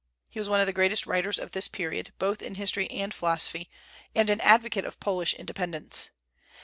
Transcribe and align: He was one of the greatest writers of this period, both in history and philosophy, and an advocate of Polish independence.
He 0.29 0.39
was 0.39 0.49
one 0.49 0.59
of 0.59 0.65
the 0.65 0.73
greatest 0.73 1.05
writers 1.05 1.37
of 1.37 1.51
this 1.51 1.67
period, 1.67 2.11
both 2.17 2.41
in 2.41 2.55
history 2.55 2.89
and 2.89 3.13
philosophy, 3.13 3.69
and 4.15 4.31
an 4.31 4.41
advocate 4.41 4.83
of 4.83 4.99
Polish 4.99 5.35
independence. 5.35 6.09